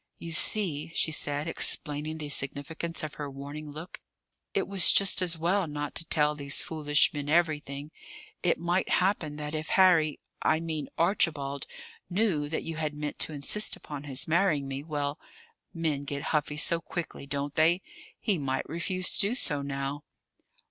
[0.17, 4.01] "You see," she said, explaining the significance of her warning look,
[4.51, 7.91] "it was just as well not to tell these foolish men everything.
[8.41, 11.67] It might happen that if Harry I mean Archibald
[12.09, 15.19] knew that you had meant to insist upon his marrying me well,
[15.71, 17.83] men get huffy so quickly, don't they?
[18.19, 20.03] he might refuse to do so now."